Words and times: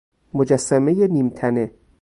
مجسمه 0.33 1.07
نیم 1.07 1.29
تنه 1.29 1.71